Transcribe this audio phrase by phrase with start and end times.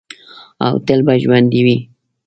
[0.65, 1.77] او تل به ژوندی وي.